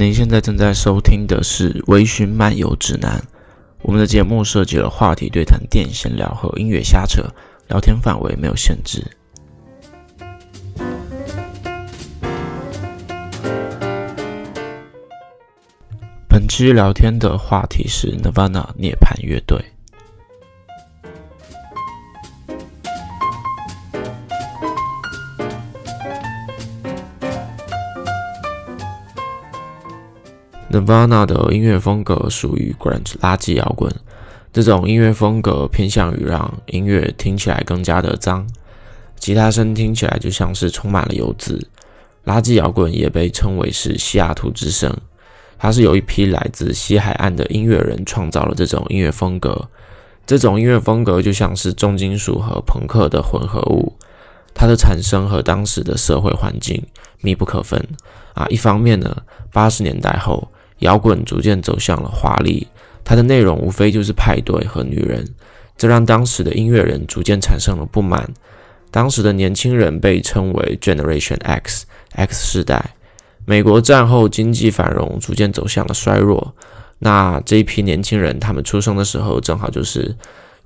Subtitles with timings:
[0.00, 3.18] 您现在正在收听的是《微醺漫游指南》。
[3.82, 7.22] 我们的节目涉及了话题对谈、电闲聊和音乐瞎扯，
[7.68, 9.04] 聊天范围没有限制。
[16.26, 19.62] 本期聊天的话题是 Nirvana 涅槃乐队。
[30.70, 33.92] Nirvana 的音乐风格属于 grunge 垃圾摇滚，
[34.52, 38.46] 这种音乐风格偏向于让音乐听起来更加的脏，
[39.18, 41.66] 吉他声听起来就像是充满了油渍。
[42.24, 44.96] 垃圾摇滚也被称为是西雅图之声，
[45.58, 49.68] 它是由一批来自西海岸的音乐人创造了这种音乐风格。
[50.24, 53.96] 这种音乐风格就像是重金属和朋克的混合物，
[54.54, 56.80] 它的产生和当时的社会环境
[57.22, 57.84] 密不可分
[58.34, 58.46] 啊。
[58.48, 60.46] 一方面呢，八十年代后。
[60.80, 62.66] 摇滚逐渐走向了华丽，
[63.02, 65.26] 它的内容无非就是派对和女人，
[65.76, 68.28] 这让当时的音乐人逐渐产生了不满。
[68.90, 72.96] 当时的年轻人被称为 Generation X，X 世代。
[73.44, 76.54] 美国战后经济繁荣逐渐走向了衰弱，
[76.98, 80.16] 那这一批年轻人，他们出生的时候正好就是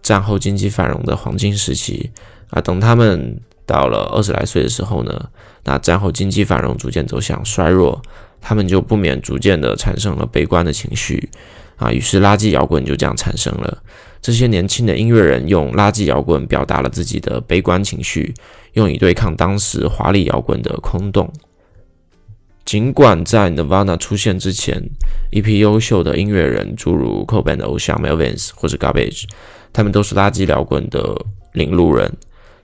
[0.02, 2.10] 战后经济繁荣的黄金时期
[2.50, 2.60] 啊。
[2.60, 5.28] 等他们到了二十来岁的时候呢，
[5.64, 8.00] 那战后经济繁荣逐渐走向衰弱。
[8.46, 11.30] 他们就不免逐渐的产生了悲观的情绪
[11.76, 13.82] 啊，于是垃圾摇滚就这样产生了。
[14.20, 18.34] 这些年轻的音乐人用垃圾摇滚表达了自己的悲观情绪，
[18.74, 21.32] 用以对抗当时华丽摇滚的空洞。
[22.66, 24.82] 尽管在 Nirvana 出现之前，
[25.30, 29.24] 一批优秀的音乐人，诸如 Cobain 的偶像 Melvins 或者 Garbage，
[29.72, 31.14] 他们都是垃圾摇滚的
[31.52, 32.12] 领路人。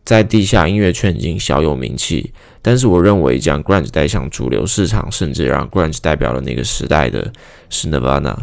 [0.04, 7.32] 在地下音乐圈已经小有名气，但是我认为将 grunge 带向主流市场，甚至让 grunge 代表了那个时代的
[7.68, 8.36] 是 Nirvana。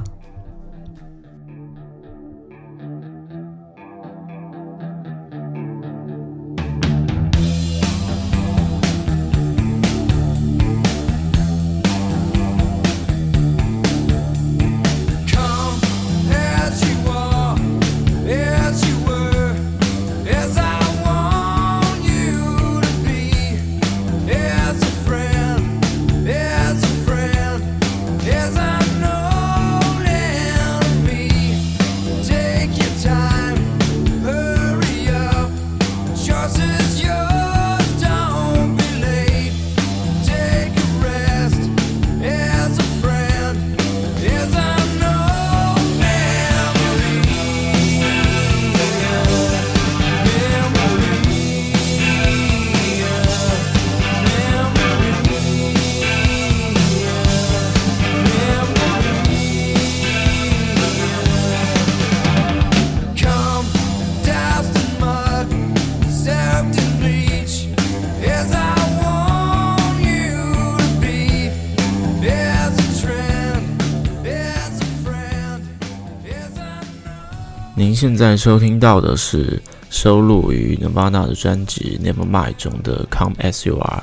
[77.97, 79.59] 现在收听到的是
[79.89, 84.01] 收录于 Nirvana 的专辑《Nevermind》中的《Come As You Are》。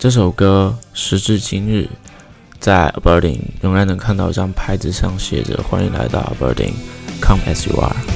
[0.00, 1.88] 这首歌时至今日，
[2.58, 8.13] 在 Aberdeen 仍然能看到一张牌子上写着“欢迎来到 Aberdeen，Come As You Are”。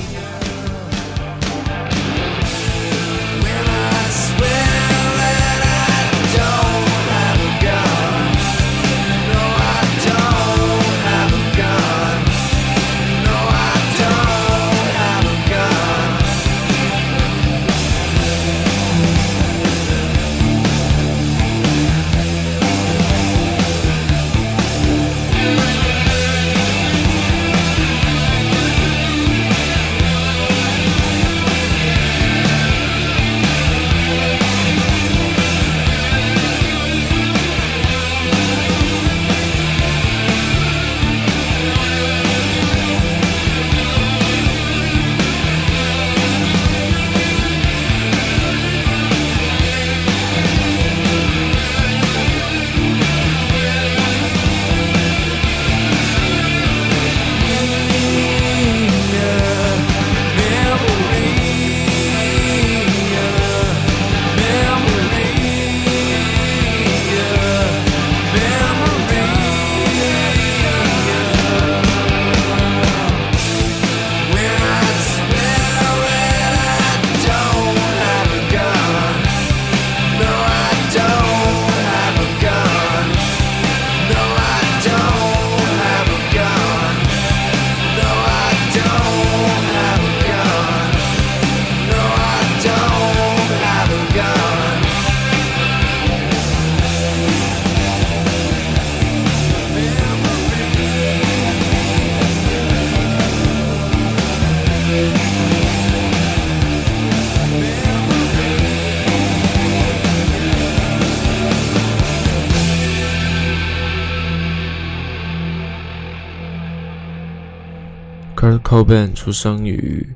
[118.68, 120.06] Kurt Cobain 出生于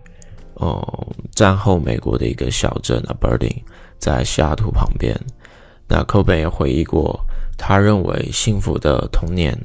[0.54, 3.62] 呃战后美国的一个小镇，A Birding，
[3.98, 5.18] 在西雅图旁边。
[5.88, 7.24] 那 Cobain 也回忆过，
[7.56, 9.58] 他认为幸福的童年，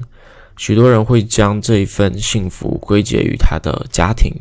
[0.55, 4.31] 许多人会将这一份幸福归结于他的家庭，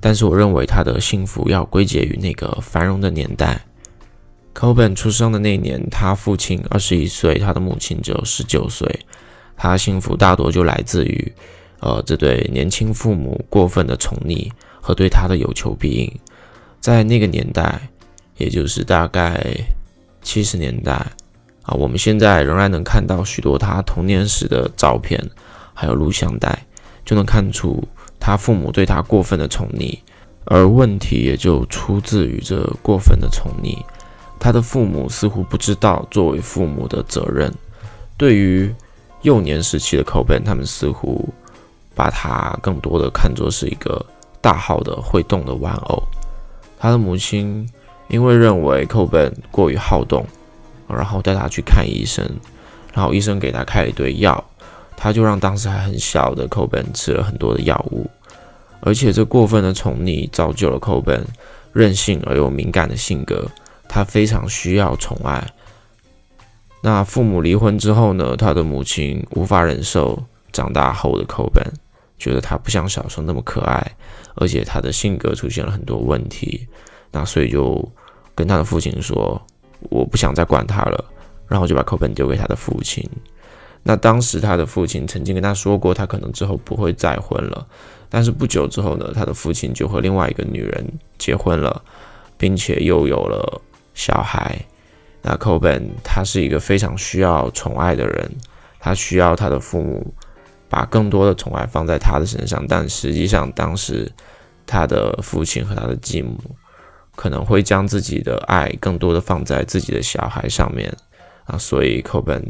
[0.00, 3.60] 但是我认为他的幸福要归结于那个繁荣的年代。
[4.52, 8.98] Cobain 出生的那年，他父亲二十一岁，他的母亲只有十九岁。
[9.56, 11.32] 他幸福大多就来自于，
[11.86, 14.50] 呃，这对年轻父母过分的宠溺
[14.80, 16.12] 和对他的有求必应。
[16.80, 17.80] 在那个年代，
[18.38, 19.40] 也就是大概
[20.20, 20.92] 七十年代
[21.62, 25.24] 啊，我们现在仍然能看到许多他童年时的照片，
[25.74, 26.66] 还有录像带，
[27.04, 27.80] 就能看出
[28.18, 29.96] 他父母对他过分的宠溺，
[30.46, 33.78] 而问题也就出自于这过分的宠溺。
[34.40, 37.54] 他的父母似乎不知道作为父母的责任，
[38.16, 38.74] 对于。
[39.22, 41.28] 幼年时期的 Coben，他们似乎
[41.96, 44.04] 把他更多的看作是一个
[44.40, 46.00] 大号的会动的玩偶。
[46.78, 47.68] 他的母亲
[48.08, 50.24] 因为认为寇本过于好动，
[50.86, 52.24] 然后带他去看医生，
[52.92, 54.44] 然后医生给他开了一堆药，
[54.96, 58.08] 他就让当时还很小的寇本吃了很多的药物，
[58.80, 61.26] 而且这过分的宠溺造就了寇本
[61.72, 63.50] 任性而又敏感的性格，
[63.88, 65.44] 他非常需要宠爱。
[66.82, 68.36] 那父母离婚之后呢？
[68.36, 70.22] 他的母亲无法忍受
[70.52, 71.64] 长大后的寇本
[72.18, 73.96] 觉得他不像小时候那么可爱，
[74.34, 76.66] 而且他的性格出现了很多问题。
[77.12, 77.86] 那所以就
[78.34, 79.40] 跟他的父亲说
[79.90, 81.04] ：“我不想再管他了。”
[81.48, 83.08] 然后就把 Coben 丢给他的父亲。
[83.82, 87.66] 那当时他的父亲曾经跟他说过，他可能之后不会再婚了。
[88.08, 90.84] 但是不久之后呢，他的父亲就和另外一个女人
[91.18, 91.80] 结婚了，
[92.36, 93.62] 并且又有了
[93.94, 94.58] 小孩。
[95.22, 98.30] 那 Coben 他是一个非常需要宠爱的人，
[98.80, 100.12] 他需要他的父母
[100.68, 104.10] 把更多的宠爱放在他的身上，但实际上当时
[104.66, 106.38] 他的父亲和他的继母
[107.14, 110.92] 可能会将自己的爱更多的放在自己的小孩上面
[111.44, 112.42] 啊，所以 Coben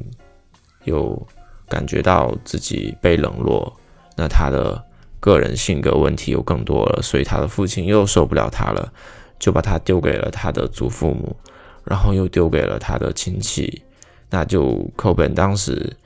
[0.85, 1.27] 又
[1.69, 3.73] 感觉到自己被冷落，
[4.17, 4.83] 那他的
[5.21, 8.93] 个人性格问题又更多了，所以他的父亲又受不了他了，
[9.39, 11.37] 就把他丢给了他的祖父母。
[11.89, 13.81] 然后又丢给了他的亲戚，
[14.29, 15.97] 那就寇本当时，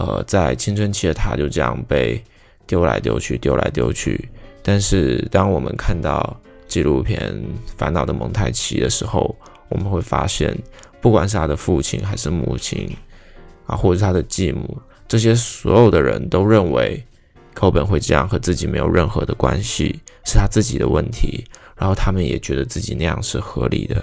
[0.00, 2.24] 呃，在青春期的他就这样被
[2.66, 4.30] 丢来丢去，丢来丢去。
[4.62, 6.34] 但是当我们看到
[6.66, 7.20] 纪录片
[7.76, 9.36] 《烦恼的蒙太奇》的时候，
[9.68, 10.56] 我们会发现，
[11.02, 12.88] 不管是他的父亲还是母亲，
[13.66, 17.04] 啊，或者是他的继母，这些所有的人都认为
[17.52, 21.44] 寇本会这样和自己没有任何的关系，是他自己的问题。
[21.76, 24.02] 然后他们也觉得自己那样是合理的。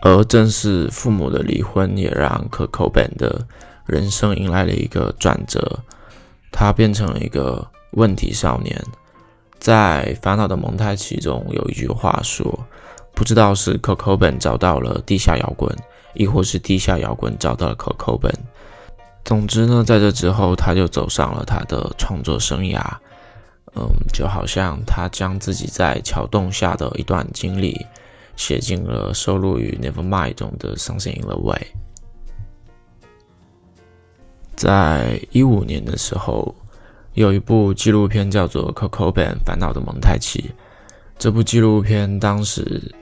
[0.00, 3.46] 而正是父母的离婚，也让可口本的
[3.86, 5.80] 人生迎来了一个转折，
[6.52, 8.80] 他变成了一个问题少年。
[9.58, 12.66] 在《烦恼的蒙太奇》中有一句话说
[13.14, 15.74] ：“不知道是可口本找到了地下摇滚，
[16.14, 18.32] 亦或是地下摇滚找到了可口本。”
[19.24, 22.80] 总之呢，在这之后，他就走上了他的创作生涯。
[23.74, 27.84] 嗯，就好像他将自己在桥洞下的一段经历。
[28.36, 31.58] 写进了收录于《Nevermind》中的《Something in the Way》。
[34.54, 36.54] 在一五年的时候，
[37.14, 40.40] 有一部纪录片叫做《Coco Ben 烦恼的蒙太奇》。
[41.18, 42.94] 这部纪录片当时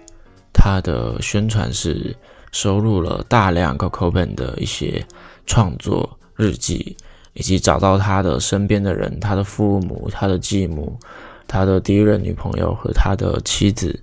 [0.53, 2.17] 它的宣传是
[2.53, 5.05] 收录了大量 Coco Ben 的一些
[5.47, 6.97] 创作日记，
[7.35, 10.97] 以及找到他的身边的人，他的父母、他的继母、
[11.47, 14.01] 他的第一任女朋友和他的妻子。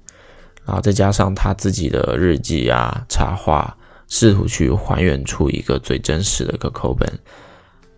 [0.65, 3.75] 然后再加上他自己的日记啊、插画，
[4.07, 7.11] 试图去还原出一个最真实的 Coco 本。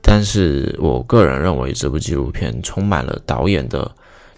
[0.02, 3.90] 但是我个人认为这部纪录片充满了导演的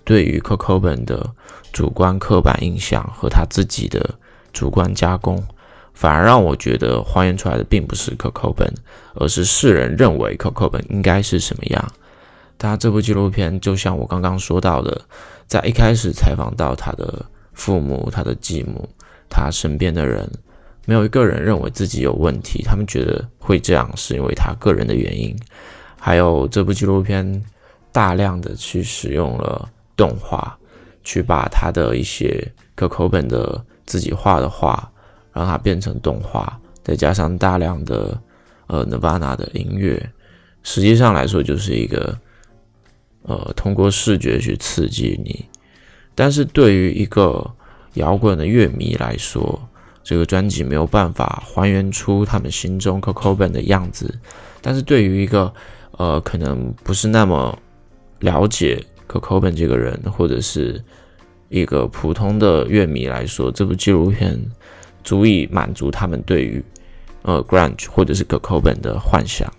[0.03, 1.29] 对于 Coco 本的
[1.71, 4.15] 主观刻板印象和他自己的
[4.51, 5.43] 主观加工，
[5.93, 8.73] 反而让我觉得还原出来的并不是 Coco 本，
[9.13, 11.91] 而是世人认为 Coco 本应该是什么样。
[12.57, 15.01] 他这部纪录片就像我刚刚说到的，
[15.47, 17.25] 在一开始采访到他的。
[17.55, 18.87] 父母、他的继母、
[19.27, 20.29] 他身边的人，
[20.85, 22.61] 没有一个人认为自己有问题。
[22.63, 25.35] 他们觉得会这样是因为他个人的原因。
[25.97, 27.43] 还有这部纪录片
[27.91, 30.55] 大量的去使用了动画，
[31.03, 34.87] 去把他的一些可口本的自己画的画，
[35.33, 38.21] 让它变成动画，再加上大量的
[38.67, 40.11] 呃 Nirvana 的音乐，
[40.61, 42.15] 实际上来说就是一个
[43.23, 45.45] 呃通过视觉去刺激你。
[46.15, 47.45] 但是对于一个
[47.95, 49.61] 摇滚的乐迷来说，
[50.01, 54.17] 这个专辑没有办法还原出他们心中 Cocoban 的样子。
[54.61, 55.53] 但是对于一个
[55.91, 57.57] 呃可能不是那么
[58.19, 60.81] 了解 Cocoban 这个人，或者是
[61.49, 64.39] 一个普通的乐迷来说，这部纪录片
[65.03, 66.63] 足以满足他们对于
[67.23, 69.51] 呃 Grunge 或者是 Cocoban 的幻想。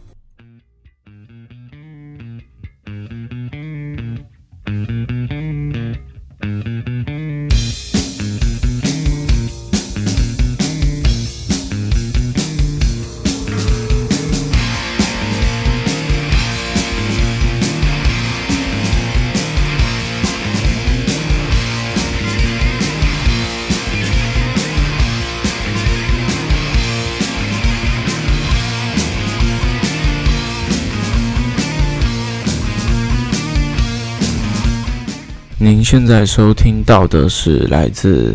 [35.88, 38.34] 现在收听到的是来自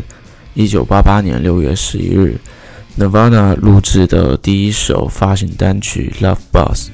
[0.54, 2.40] 一九八八年六月十一日
[2.98, 6.90] Nirvana 录制的第一首发行单曲《Love Boss》。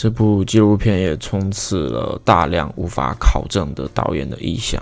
[0.00, 4.80] 这部纪录片也充斥了大量无法考证的导演的意向，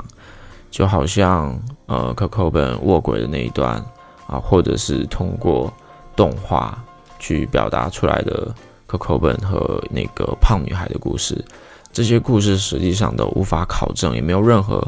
[0.70, 3.84] 就好像呃，可口本卧轨的那一段
[4.28, 5.72] 啊，或者是通过
[6.14, 6.80] 动画
[7.18, 8.54] 去表达出来的
[8.87, 11.44] 可口本和那个胖女孩的故事，
[11.92, 14.80] 这些故事实际上都无法考证，也没有任何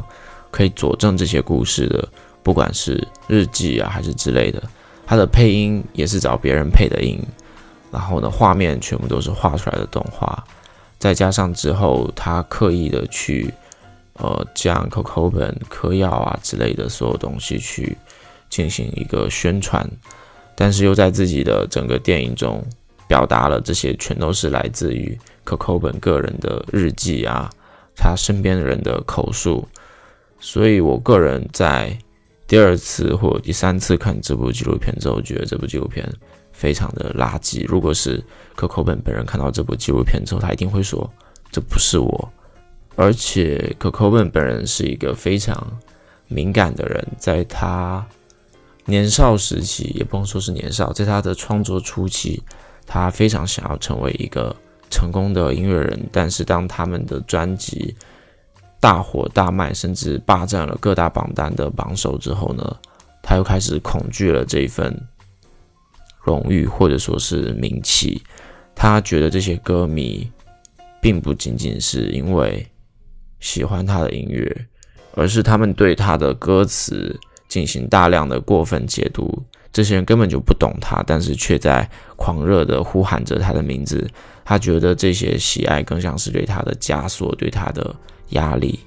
[0.49, 2.07] 可以佐证这些故事的，
[2.41, 4.63] 不管是日记啊还是之类的，
[5.05, 7.21] 它的配音也是找别人配的音。
[7.91, 10.43] 然后呢，画面全部都是画出来的动画，
[10.97, 13.53] 再加上之后他刻意的去，
[14.13, 17.97] 呃，将 Coco 本、嗑药啊之类的所有东西去
[18.49, 19.85] 进行一个宣传，
[20.55, 22.63] 但是又在自己的整个电影中
[23.07, 27.49] 表达了这些全都是来自于 Coco 本个人的日记啊，
[27.95, 29.67] 他身边的人的口述，
[30.39, 31.97] 所以我个人在
[32.47, 36.07] 第二次或第三次看这部纪录片之后，觉得这部纪录片
[36.61, 37.65] 非常的垃圾。
[37.65, 38.23] 如果是
[38.55, 41.11] 可口本本人看到这部纪录片之后，他一定会说
[41.51, 42.31] 这不是我。
[42.95, 45.55] 而且可口本本人是一个非常
[46.27, 48.05] 敏感的人，在他
[48.85, 52.43] 年少时期，也不能说是年少，在他的创作初期，
[52.85, 54.55] 他非常想要成为一个
[54.91, 56.07] 成功的音乐人。
[56.11, 57.95] 但是当他们的专辑，
[58.79, 62.77] 大火大卖，甚至霸占了各大榜单的榜首之后呢，
[63.23, 64.95] 他又开始恐惧了这一份
[66.23, 68.21] 荣誉或者说是名气。
[68.75, 70.29] 他觉得这些歌迷
[71.01, 72.65] 并不仅仅是因为
[73.39, 74.65] 喜欢他的音乐，
[75.13, 79.43] 而是他们对他的歌词进行大量的过分解读。
[79.73, 84.09] 这些人根本就不懂他，但是却在狂热的呼喊着他的名字。
[84.43, 87.95] 他觉得这些喜爱更像是对他的枷锁，对他的。
[88.31, 88.79] 压力。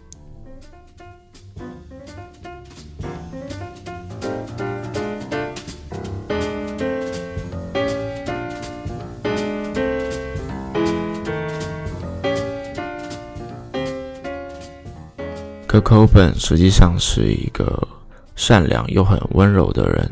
[15.80, 17.88] 可口本实际上是一个
[18.37, 20.08] 善良又很温柔的人。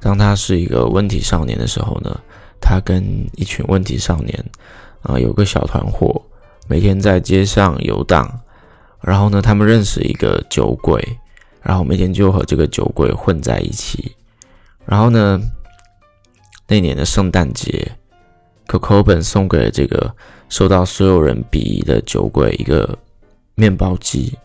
[0.00, 2.18] 当他是一个问题少年的时候呢，
[2.60, 4.44] 他跟一群问题少年
[5.02, 6.22] 啊有个小团伙，
[6.68, 8.40] 每天在街上游荡。
[9.00, 11.06] 然后呢，他们认识一个酒鬼，
[11.60, 14.16] 然后每天就和这个酒鬼混在一起。
[14.86, 15.40] 然后呢，
[16.66, 17.92] 那年的圣诞节
[18.66, 20.12] ，Coco 本送给了这个
[20.48, 22.98] 受到所有人鄙夷的酒鬼一个
[23.54, 24.36] 面包机。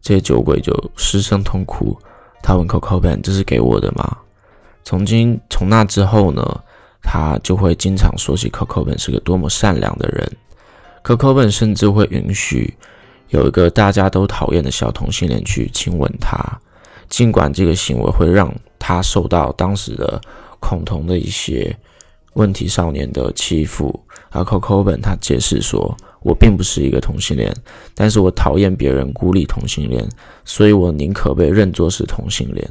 [0.00, 1.96] 这些酒鬼就失声痛哭。
[2.42, 4.16] 他问 Cocoben：“：“ 这是给我的吗？”
[4.84, 6.42] 从今从那之后呢，
[7.02, 10.30] 他就会经常说起 Cocoben 是个多么善良的人。
[11.02, 12.76] Coco 本甚至会允许。
[13.30, 16.38] 有一个大家都讨厌的小同性恋去亲吻他，
[17.08, 20.20] 尽管这个行为会让他受到当时的
[20.60, 21.76] 恐同的一些
[22.34, 24.00] 问题少年的欺负。
[24.30, 27.54] 而 Coco 本他解释说：“我并不是一个同性恋，
[27.94, 30.04] 但是我讨厌别人孤立同性恋，
[30.44, 32.68] 所以我宁可被认作是同性恋。”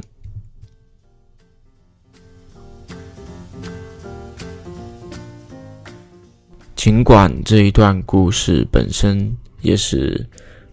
[6.76, 10.26] 尽管这一段故事本身也是。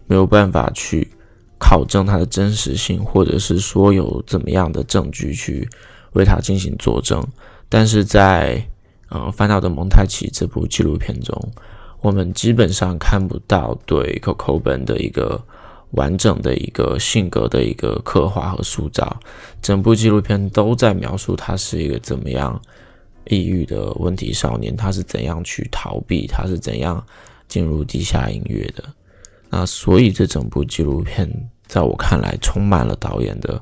[0.06, 1.08] 没有办法去
[1.58, 5.66] 考证它的真实性，或者是说有怎么样的证据去
[6.12, 7.26] 为它进行佐证。
[7.70, 8.62] 但是在
[9.10, 11.34] 嗯《烦恼的蒙太奇》这部纪录片中，
[12.04, 15.42] 我们基本上看不到对 Coco Ben 的一个
[15.92, 19.18] 完整的一个性格的一个刻画和塑造。
[19.62, 22.60] 整部纪录片都在描述他是一个怎么样
[23.30, 27.02] 抑郁的问题少年，他是怎样去逃避，他是怎样
[27.48, 28.84] 进入地下音乐的。
[29.48, 31.26] 那所以这整部纪录片
[31.66, 33.58] 在我看来充满了导演的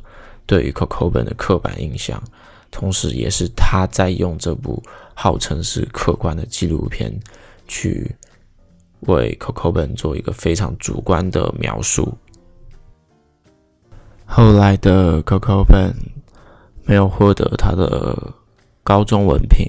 [0.46, 2.20] 对于 Coco Ben 的刻板印象，
[2.72, 4.82] 同时也是他在用这部
[5.14, 7.16] 号称是客观的纪录片
[7.68, 8.12] 去
[9.06, 12.16] 为 Coco 本做一个非常主观的描述。
[14.24, 15.94] 后来的 Coco 本
[16.84, 18.32] 没有获得他的
[18.82, 19.66] 高中文凭，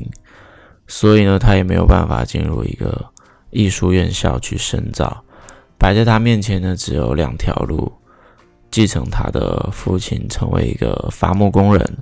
[0.88, 3.06] 所以呢，他也没有办法进入一个
[3.52, 5.24] 艺术院校去深造。
[5.78, 7.92] 摆在他面前呢，只有两条路：
[8.72, 11.98] 继承他的父亲，成为一个伐木工人，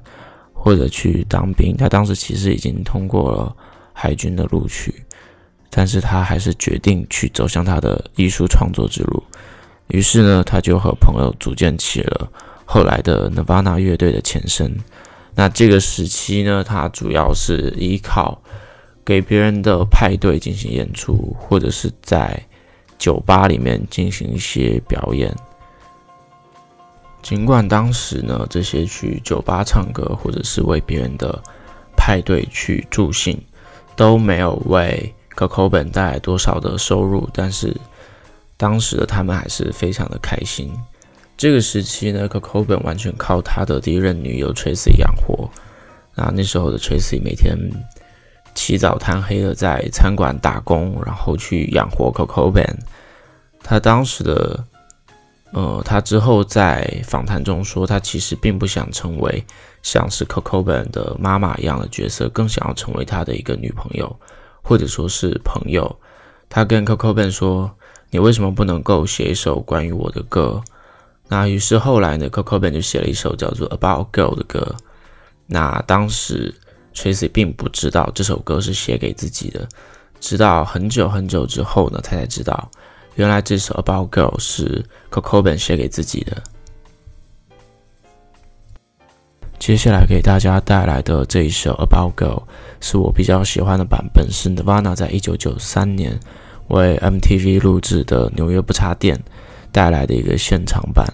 [0.53, 1.75] 或者去当兵。
[1.75, 3.55] 他当时其实已经通过了
[3.91, 5.03] 海军的录取，
[5.71, 9.23] 但是他还是决定去走向他的艺术创作之路。
[9.87, 12.29] 于是呢，他就和朋友组建起了
[12.65, 14.77] 后来的 Nirvana 乐队的前身。
[15.33, 18.41] 那这个时期呢，他主要是依靠
[19.03, 22.45] 给别人的派对进行演出，或者是在
[22.97, 25.33] 酒吧里面进行一些表演，
[27.21, 31.41] 尽管当时呢，这些去酒吧唱歌或者是为别人的
[31.95, 33.41] 派对去助兴，
[33.95, 37.75] 都没有为可口本带来多少的收入，但是
[38.57, 40.71] 当时的他们还是非常的开心。
[41.37, 45.49] 这个时期呢，可口本完全靠他的第一任女友 Tracy 养活。
[46.15, 47.57] 那那时候的 Tracy 每天。
[48.53, 52.77] 起早贪黑的在餐馆打工，然后去养活 Coco Ben。
[53.63, 54.61] 他当时的，
[55.53, 59.41] 呃，他之后在访谈中说，他其实并不想成为
[59.83, 64.13] 像是 Coco Ben 的妈妈一样的角色，更想要成为他的一个女朋友，
[64.61, 65.95] 或者说是朋友。
[66.49, 67.71] 他跟 Coco Ben 说
[68.11, 70.61] ：“你为什么不能够写一首关于我的歌？”
[71.27, 74.75] 那于是后来呢，Coco Ben 就写了一首叫做《About Girl》的歌。
[75.47, 76.53] 那当时。
[76.93, 79.65] Tracy 并不知道这首歌是写给自己的，
[80.19, 82.69] 直到很久很久之后呢，他才知道，
[83.15, 86.43] 原来这首《About Girl》是 Coco Ben 写给自己的。
[89.61, 92.39] 接下来给大家带来的这一首《About Girl》
[92.79, 96.19] 是我比较喜欢的版本，是 Nirvana 在一九九三年
[96.69, 99.15] 为 MTV 录制的《纽约不插电》
[99.71, 101.05] 带来的一个现场版。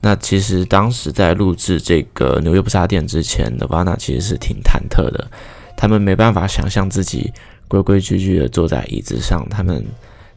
[0.00, 5.28] 那其实当时在录制这个《纽约不插电》之前，Nirvana 其实是挺忐忑的，
[5.76, 7.32] 他们没办法想象自己
[7.66, 9.84] 规规矩矩的坐在椅子上，他们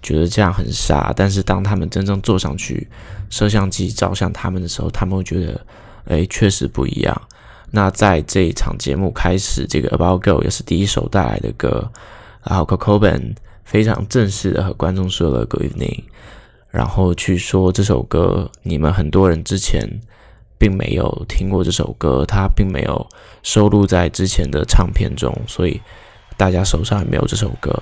[0.01, 1.13] 觉得这样很傻。
[1.15, 2.87] 但是当他们真正坐上去，
[3.29, 5.61] 摄像机照向他们的时候，他们会觉得，
[6.05, 7.21] 哎，确实不一样。
[7.71, 11.89] 那在这一场节目开始，这个《About Girl》也是第一首带来的歌，
[12.43, 16.03] 然后 Cocoban 非常正式的和观众说了 Good evening，
[16.69, 19.87] 然后去说这首歌，你们很多人之前
[20.57, 23.07] 并没有听过这首歌，它并没有
[23.41, 25.79] 收录在之前的唱片中，所以
[26.35, 27.81] 大家手上也没有这首歌。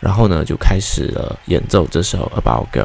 [0.00, 2.84] 然后呢，就开始了演奏这首《About Girl》。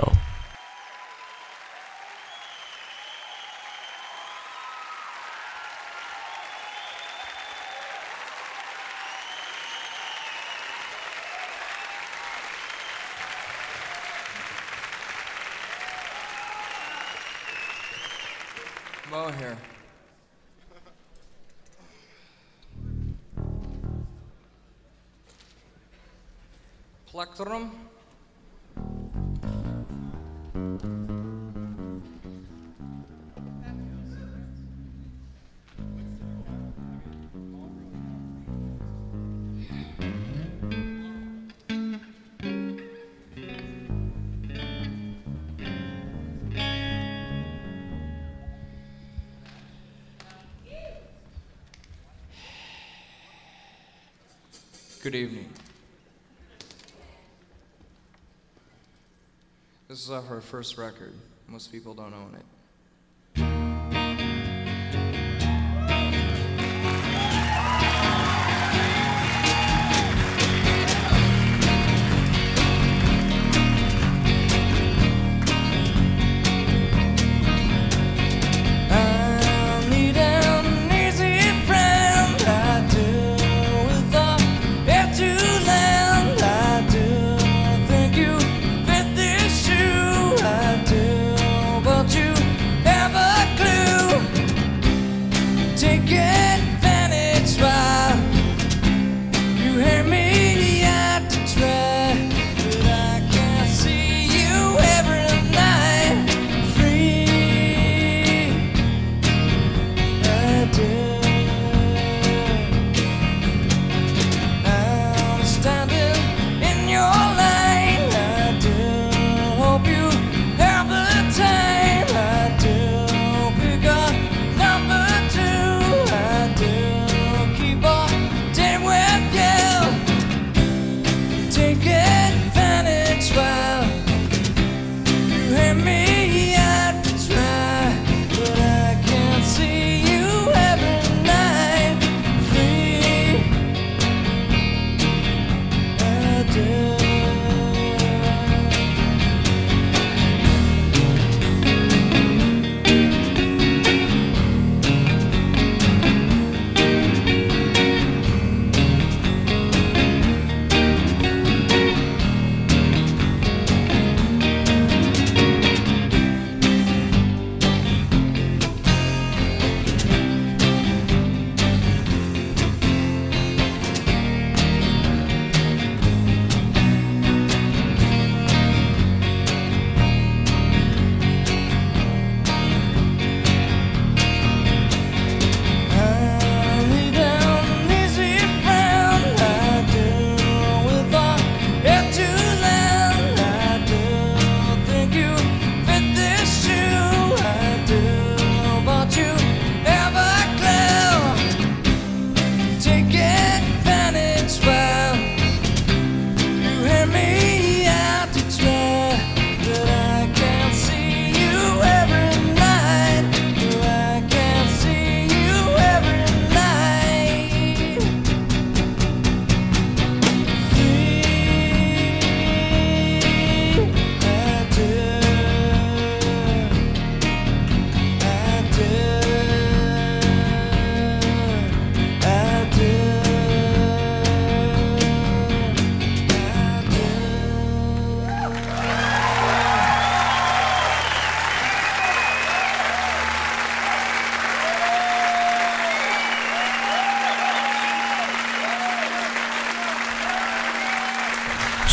[60.51, 61.13] First record.
[61.47, 62.61] Most people don't own it.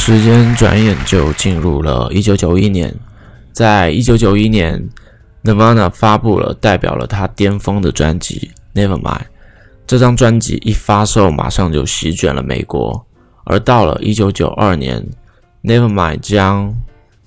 [0.09, 2.95] 时间转眼就进入了一九九一年，
[3.53, 4.89] 在一九九一年
[5.45, 9.03] ，Nirvana 发布了代表了他巅峰的专辑《Nevermind》。
[9.87, 13.05] 这张专辑一发售，马上就席卷了美国。
[13.45, 15.07] 而到了一九九二年，
[15.71, 16.75] 《Nevermind》将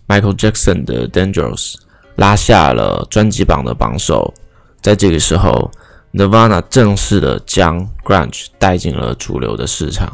[0.08, 1.74] Michael Jackson 的《Dangerous》
[2.16, 4.34] 拉下了专辑榜的榜首。
[4.82, 5.70] 在这个时候
[6.14, 10.12] ，Nirvana 正式的将 Grunge 带进了主流的市场。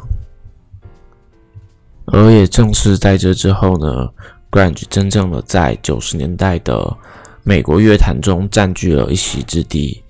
[2.08, 4.10] 而也正是在这之后呢
[4.50, 6.96] ，Grunge 真正的在九十年代的
[7.44, 10.02] 美国乐坛中占据了一席之地。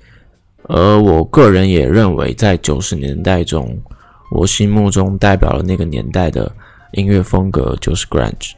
[0.64, 3.76] 而我个人也认为，在九十年代中，
[4.32, 6.52] 我心目中代表了那个年代的
[6.92, 8.52] 音乐风格就是 Grunge。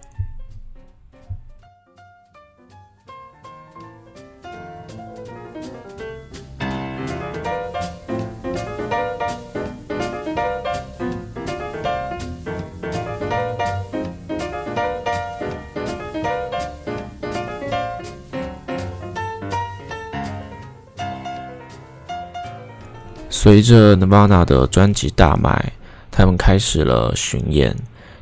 [23.42, 25.72] 随着 Nirvana 的专辑大卖，
[26.12, 27.74] 他们开始了巡演，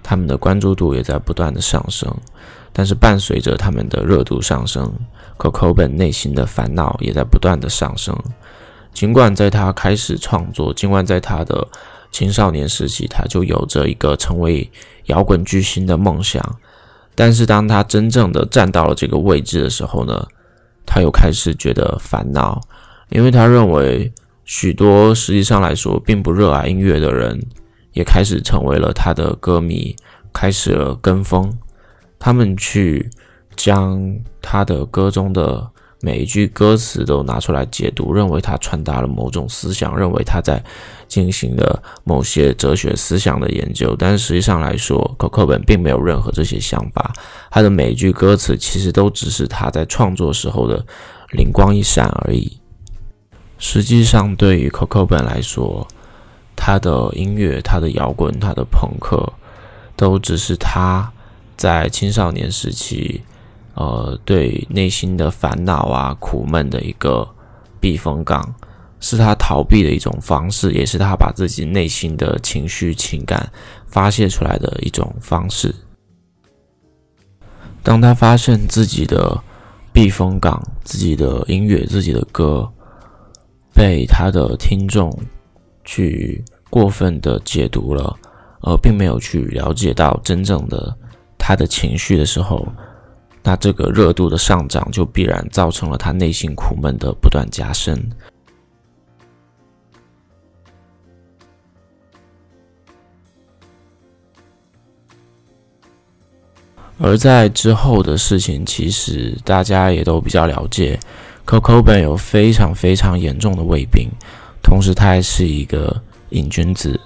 [0.04, 2.16] 他们的关注度也在不断的上升。
[2.72, 4.94] 但是伴随着他们的热度上升
[5.40, 8.16] ，Cobain 内心的烦恼也在不断的上升。
[8.94, 11.68] 尽管在他开始创作，尽管在他的
[12.12, 14.70] 青少年时期，他就有着一个成为
[15.06, 16.40] 摇滚巨星的梦想，
[17.16, 20.28] 但是当他真正的站到了这个位置的时候呢，
[20.86, 22.62] 他又开始觉得烦恼，
[23.10, 24.14] 因为他认为。
[24.48, 27.38] 许多实际上来说并不热爱音乐的人，
[27.92, 29.94] 也开始成为了他的歌迷，
[30.34, 31.54] 开始了跟风。
[32.18, 33.10] 他们去
[33.58, 34.02] 将
[34.42, 35.70] 他的歌中的
[36.02, 40.64] 每一句歌词都拿出来解读，认为他传达了某种思想，认为他在
[41.10, 43.96] 进行了某些哲学思想的研究。
[44.00, 47.12] 但实际上来说，可可本并没有任何这些想法。
[47.52, 50.86] 他的每一句歌词其实都只是他在创作时候的
[51.32, 52.58] 灵光一闪而已。
[53.58, 55.88] 实际上，对于 Coco 本来说，
[56.56, 59.34] 他的音乐、他的摇滚、他的朋克，
[59.96, 61.12] 都只是他
[61.56, 63.24] 在青少年时期，
[63.74, 67.28] 呃，对内心的烦恼啊、苦闷的一个
[67.80, 68.54] 避风港，
[69.00, 73.52] 是他逃避的一种方式，也是他把自己内心的情绪、情感
[73.88, 75.74] 发泄出来的一种方式。
[77.82, 79.42] 当他发现自己的
[79.94, 82.70] 避风港、自己的音乐、自己的歌，
[83.78, 85.16] 被他的听众
[85.86, 88.18] 去过分的解读了，
[88.62, 90.98] 而并没有去了解到真正的
[91.38, 92.68] 他的情绪的时候，
[93.44, 98.04] 那这个热度的上涨就必然造成了他内心苦闷的不断加深。
[106.98, 111.00] 而在之后的事情，其实大家也都比较了解。
[111.48, 114.10] Coco Ben 有非常非常严重的胃病，
[114.62, 115.96] 同时他还是一个
[116.32, 117.00] 瘾君子，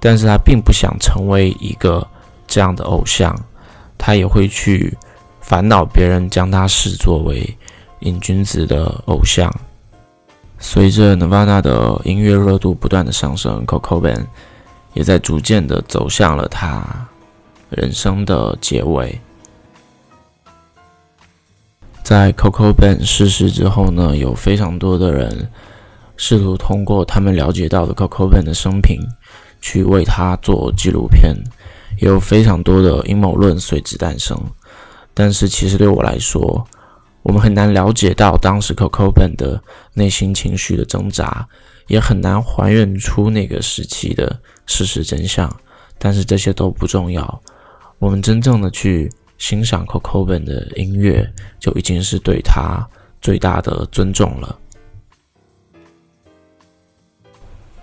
[0.00, 2.04] 但是他并不想成为一个
[2.46, 3.38] 这样的偶像，
[3.98, 4.96] 他也会去
[5.42, 7.54] 烦恼别人将他视作为
[8.00, 9.54] 瘾君子的偶像。
[10.58, 14.26] 随着 Nirvana 的音乐热度不断的上升，Coco Ben
[14.94, 16.82] 也在逐渐的走向了他
[17.68, 19.20] 人生的结尾。
[22.02, 25.48] 在 Coco Ben 逝世之后呢，有非常多的人
[26.16, 29.00] 试图通过他们了解到的 Coco Ben 的生平
[29.60, 31.34] 去为他做纪录片，
[31.98, 34.36] 也有非常多的阴谋论随之诞生。
[35.14, 36.66] 但是，其实对我来说，
[37.22, 39.62] 我们很难了解到当时 Coco Ben 的
[39.94, 41.46] 内心情绪的挣扎，
[41.86, 45.50] 也很难还原出那个时期的事实真相。
[45.98, 47.40] 但是这些都不重要，
[47.98, 49.10] 我们真正的去。
[49.42, 51.28] 欣赏 Coco Ben 的音乐
[51.58, 52.88] 就已经是对他
[53.20, 54.56] 最大的尊重了。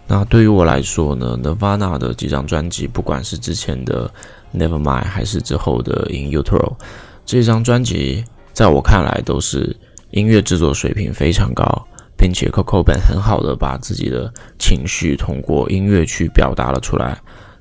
[0.08, 4.10] 那对于我来说呢，Nirvana 的几张专辑，不管是之前的
[4.56, 6.78] Nevermind 还是之后的 In Utero，
[7.26, 9.76] 这张专辑在我看来都是
[10.12, 17.20] 音乐制作水平非常高，并且 Coco Ben 很好的把自己的情绪通过音乐去表达了出来。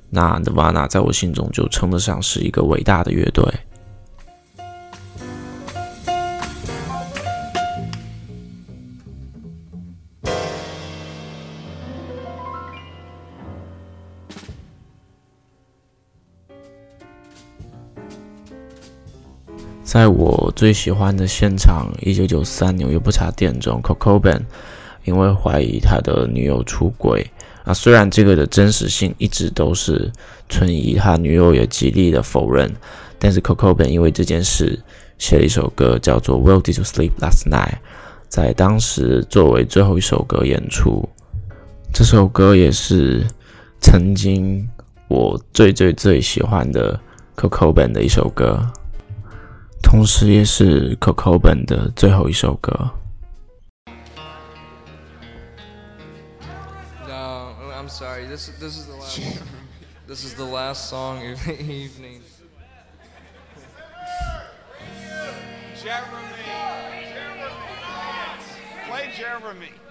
[0.09, 3.45] 那 Nirvana 在我心中就称得上是一个伟大的乐队。
[19.99, 24.43] 在我最喜欢的现场，一九九三纽约不查店中，Coco Ben
[25.03, 27.29] 因为怀疑他的女友出轨
[27.65, 30.09] 啊虽然这个的真实性一直都是
[30.49, 32.73] 存疑，他女友也极力的否认，
[33.19, 34.79] 但是 Coco Ben 因为这件事
[35.19, 37.73] 写了一首歌，叫做《Where Did You Sleep Last Night》，
[38.29, 41.09] 在当时作为最后一首歌演出。
[41.93, 43.27] 这首歌也是
[43.81, 44.65] 曾经
[45.09, 47.01] 我最最最喜欢的
[47.37, 48.65] Coco Ben 的一首歌，
[49.89, 52.91] 同时也是 Coco Ben 的最后一首歌。
[57.09, 58.27] I'm sorry.
[58.27, 59.19] This this is the last.
[60.07, 62.21] this is the last song of the evening.
[65.83, 66.29] Jeremy.
[68.91, 69.88] Play Jeremy.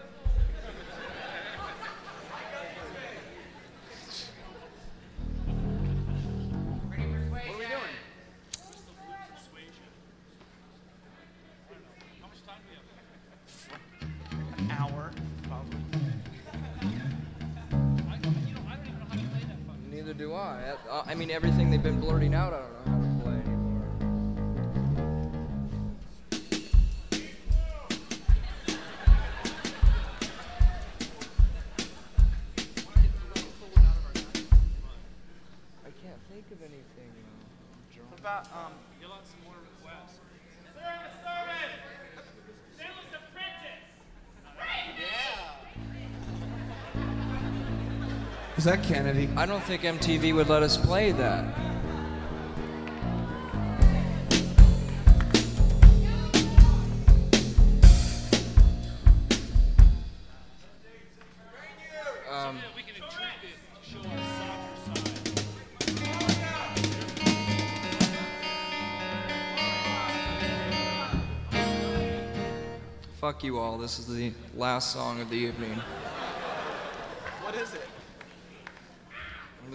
[20.33, 20.75] I.
[20.91, 21.11] I.
[21.11, 24.87] I mean, everything they've been blurting out, I don't know how to play anymore.
[35.85, 37.11] I can't think of anything.
[37.15, 38.73] uh, What about um?
[48.57, 49.29] Is that Kennedy?
[49.37, 51.45] I don't think MTV would let us play that.
[62.31, 62.57] Um,
[73.21, 73.77] fuck you all.
[73.77, 75.79] This is the last song of the evening.
[77.43, 77.87] What is it?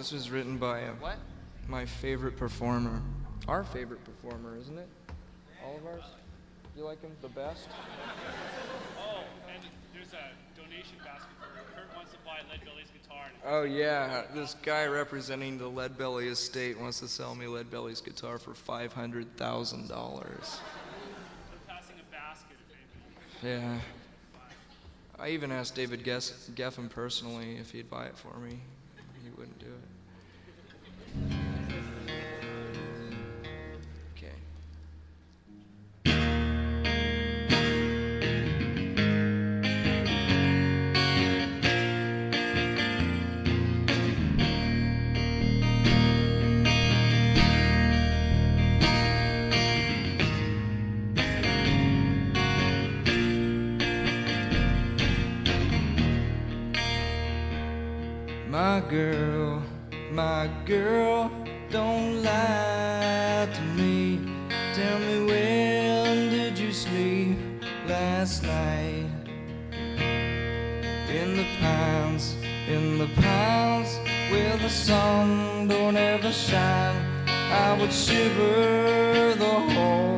[0.03, 1.17] This was written by uh, What?
[1.69, 3.01] my favorite performer.
[3.47, 4.89] Our favorite performer, isn't it?
[5.65, 6.03] All of ours?
[6.77, 7.69] You like him the best?
[8.99, 9.23] Oh,
[9.55, 9.63] and
[9.95, 13.27] there's a donation basket for Kurt wants to buy Lead Belly's guitar.
[13.29, 17.71] And Oh yeah, this guy representing the Lead Belly estate wants to sell me Lead
[17.71, 20.59] Belly's guitar for five hundred thousand dollars.
[21.69, 22.57] passing a basket.
[23.41, 23.79] Yeah.
[25.21, 28.59] I even asked David Gess- Geffen personally if he'd buy it for me.
[29.23, 29.92] He wouldn't do it.
[58.53, 59.63] My girl,
[60.11, 61.33] my girl,
[61.71, 64.21] don't lie to me.
[64.75, 67.39] Tell me when did you sleep
[67.89, 69.09] last night?
[71.09, 72.37] In the pines,
[72.69, 73.97] in the pines,
[74.31, 77.01] where the sun don't ever shine.
[77.27, 80.12] I would shiver the whole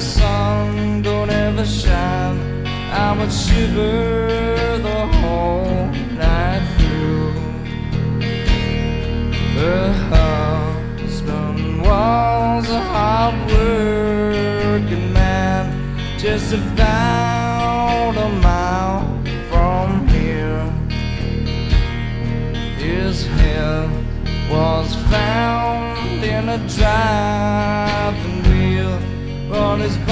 [0.00, 2.66] sun don't ever shine.
[2.66, 5.86] I would shiver the whole
[6.16, 7.32] night through.
[9.60, 19.04] Her husband was a hard working man, just about a mile
[19.50, 20.64] from here.
[22.78, 23.90] His head
[24.50, 27.89] was found in a his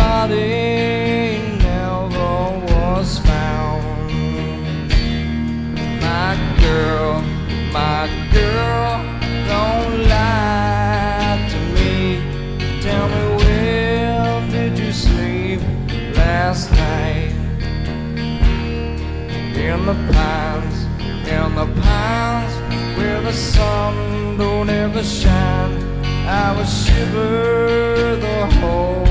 [0.08, 1.38] body
[1.68, 2.32] never
[2.70, 4.10] was found.
[6.08, 6.32] My
[6.64, 7.20] girl,
[7.80, 8.02] my
[8.36, 8.90] girl,
[9.52, 11.96] don't lie to me.
[12.86, 15.60] Tell me where did you sleep
[16.22, 17.34] last night?
[19.68, 20.78] In the pines,
[21.36, 22.54] in the pines,
[22.96, 23.94] where the sun
[24.38, 25.76] don't ever shine.
[26.42, 29.07] I would shiver the whole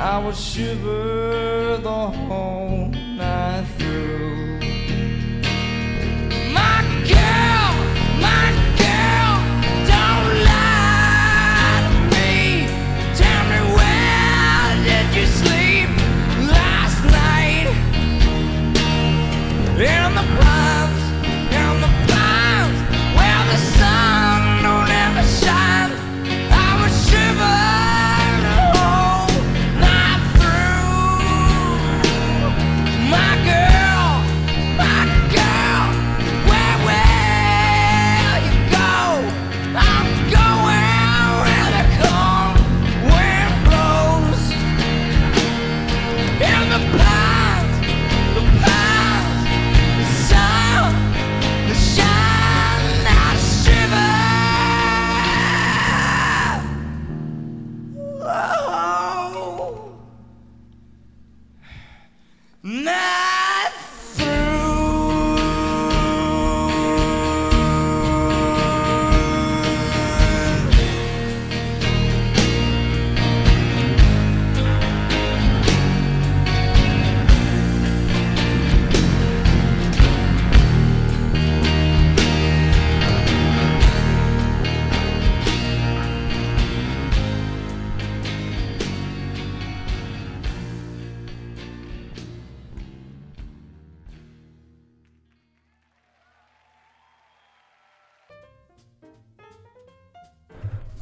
[0.00, 1.19] I would shiver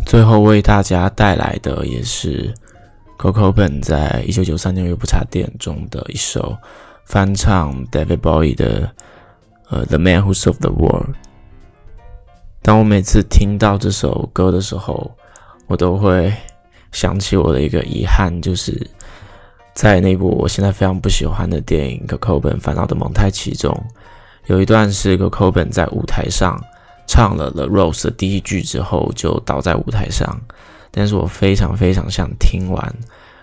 [0.08, 2.50] 最后为大家带来的也是
[3.18, 6.56] Coco 本在一九九三年《乐不插电》中的一首
[7.04, 8.90] 翻唱 David Bowie 的
[9.68, 11.10] 呃《The Man Who Sold the World》。
[12.62, 15.14] 当我每次听到这首歌的时候，
[15.66, 16.32] 我都会
[16.90, 18.90] 想起我的一个遗憾，就是
[19.74, 23.78] 在那部我现在非常不喜欢的电影《Coco 本烦恼的蒙太奇》中，
[24.46, 26.58] 有一段是 Coco 本在舞台上。
[27.08, 30.40] 唱了《The Rose》的第一句之后，就倒在舞台上。
[30.90, 32.94] 但是我非常非常想听完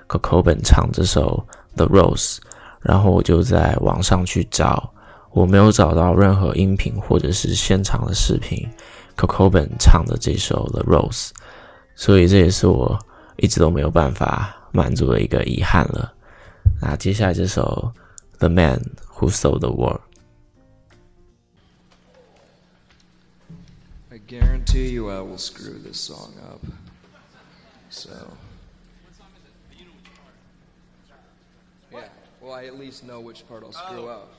[0.07, 1.45] Coco 本唱这首
[1.75, 2.35] 《The Rose》，
[2.81, 4.91] 然后我就在网上去找，
[5.31, 8.67] 我没有找到任何音频或者是现场的视频
[9.17, 11.27] Coco 本唱的这首《The Rose》，
[11.95, 12.97] 所以这也是我
[13.37, 16.11] 一直都没有办法满足的一个遗憾了。
[16.81, 17.91] 那接下来这首
[18.39, 18.81] 《The Man
[19.17, 20.01] Who Sold the World》。
[24.27, 26.61] Guarantee you I will screw this song up.
[27.89, 28.09] So.
[31.91, 32.07] Yeah,
[32.41, 34.07] well, I at least know which part I'll screw oh.
[34.07, 34.33] up.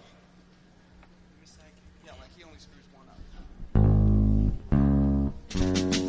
[2.05, 3.07] Yeah, like he only screws one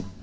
[0.01, 0.13] up.